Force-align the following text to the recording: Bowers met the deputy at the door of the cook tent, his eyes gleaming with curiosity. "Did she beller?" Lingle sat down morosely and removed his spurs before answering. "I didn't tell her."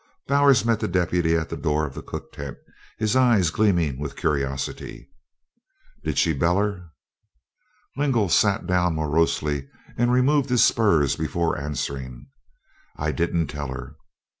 Bowers 0.25 0.65
met 0.65 0.79
the 0.79 0.87
deputy 0.87 1.35
at 1.37 1.49
the 1.49 1.55
door 1.55 1.85
of 1.85 1.93
the 1.93 2.01
cook 2.01 2.31
tent, 2.31 2.57
his 2.97 3.15
eyes 3.15 3.51
gleaming 3.51 3.99
with 3.99 4.15
curiosity. 4.15 5.11
"Did 6.03 6.17
she 6.17 6.33
beller?" 6.33 6.89
Lingle 7.95 8.27
sat 8.29 8.65
down 8.65 8.95
morosely 8.95 9.69
and 9.97 10.11
removed 10.11 10.49
his 10.49 10.63
spurs 10.63 11.15
before 11.15 11.55
answering. 11.55 12.25
"I 12.97 13.11
didn't 13.11 13.45
tell 13.45 13.67
her." 13.67 13.95